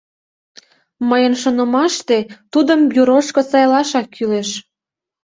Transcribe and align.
—Мыйын 1.09 1.33
шонымаште, 1.41 2.17
тудым 2.53 2.79
бюрошко 2.91 3.41
сайлашак 3.51 4.07
кӱлеш. 4.15 4.49